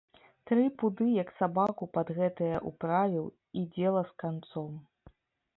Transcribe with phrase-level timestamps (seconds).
[0.51, 3.25] Тры пуды як сабаку пад гэтае ўправіў,
[3.63, 4.71] і дзела з канцом.